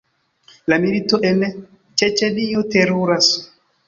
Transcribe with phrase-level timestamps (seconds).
[0.71, 1.43] La milito en
[2.03, 3.29] Ĉeĉenio teruras.